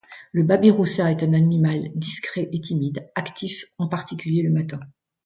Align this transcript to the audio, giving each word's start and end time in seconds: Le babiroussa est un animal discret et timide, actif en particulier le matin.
Le 0.31 0.41
babiroussa 0.41 1.11
est 1.11 1.21
un 1.21 1.31
animal 1.33 1.91
discret 1.93 2.49
et 2.51 2.59
timide, 2.59 3.07
actif 3.13 3.65
en 3.77 3.87
particulier 3.87 4.41
le 4.41 4.49
matin. 4.49 4.79